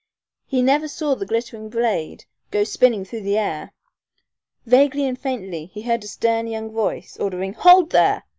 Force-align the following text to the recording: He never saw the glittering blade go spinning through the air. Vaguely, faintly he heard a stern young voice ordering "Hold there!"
He 0.47 0.63
never 0.63 0.87
saw 0.87 1.13
the 1.13 1.27
glittering 1.27 1.69
blade 1.69 2.25
go 2.49 2.63
spinning 2.63 3.05
through 3.05 3.21
the 3.21 3.37
air. 3.37 3.71
Vaguely, 4.65 5.13
faintly 5.13 5.67
he 5.67 5.83
heard 5.83 6.03
a 6.03 6.07
stern 6.07 6.47
young 6.47 6.71
voice 6.71 7.17
ordering 7.19 7.53
"Hold 7.53 7.91
there!" 7.91 8.23